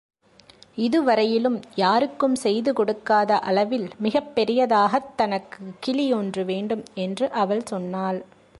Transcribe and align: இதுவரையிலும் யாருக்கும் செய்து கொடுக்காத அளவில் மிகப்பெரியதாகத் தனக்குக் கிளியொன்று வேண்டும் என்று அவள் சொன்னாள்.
இதுவரையிலும் 0.75 1.61
யாருக்கும் 1.75 2.35
செய்து 2.35 2.73
கொடுக்காத 2.73 3.39
அளவில் 3.39 3.89
மிகப்பெரியதாகத் 4.03 5.15
தனக்குக் 5.15 5.75
கிளியொன்று 5.79 6.45
வேண்டும் 6.45 6.83
என்று 6.93 7.31
அவள் 7.31 7.65
சொன்னாள். 7.65 8.25